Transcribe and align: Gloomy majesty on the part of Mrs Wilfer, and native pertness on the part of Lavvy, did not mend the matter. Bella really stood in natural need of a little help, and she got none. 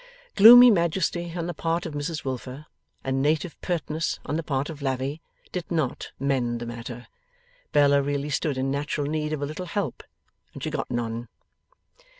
Gloomy 0.33 0.71
majesty 0.71 1.31
on 1.37 1.45
the 1.45 1.53
part 1.53 1.85
of 1.85 1.93
Mrs 1.93 2.25
Wilfer, 2.25 2.65
and 3.03 3.21
native 3.21 3.55
pertness 3.61 4.17
on 4.25 4.35
the 4.35 4.41
part 4.41 4.67
of 4.71 4.81
Lavvy, 4.81 5.21
did 5.51 5.69
not 5.69 6.11
mend 6.19 6.59
the 6.59 6.65
matter. 6.65 7.05
Bella 7.71 8.01
really 8.01 8.31
stood 8.31 8.57
in 8.57 8.71
natural 8.71 9.05
need 9.05 9.31
of 9.31 9.43
a 9.43 9.45
little 9.45 9.67
help, 9.67 10.01
and 10.55 10.63
she 10.63 10.71
got 10.71 10.89
none. 10.89 11.27